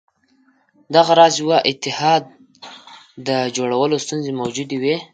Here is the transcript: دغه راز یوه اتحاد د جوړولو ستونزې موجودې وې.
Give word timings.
دغه 0.95 1.11
راز 1.19 1.33
یوه 1.41 1.57
اتحاد 1.69 2.23
د 3.27 3.29
جوړولو 3.55 3.95
ستونزې 4.05 4.31
موجودې 4.39 4.77
وې. 4.81 4.95